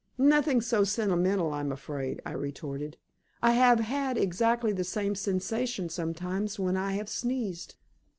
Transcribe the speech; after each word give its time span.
"Nothing 0.17 0.61
so 0.61 0.83
sentimental, 0.83 1.53
I'm 1.53 1.71
afraid," 1.71 2.23
I 2.25 2.31
retorted. 2.31 2.97
"I 3.39 3.51
have 3.51 3.81
had 3.81 4.17
exactly 4.17 4.71
the 4.73 4.83
same 4.83 5.13
sensation 5.13 5.89
sometimes 5.89 6.57
when 6.57 6.75
I 6.75 6.93
have 6.93 7.07
sneezed." 7.07 7.75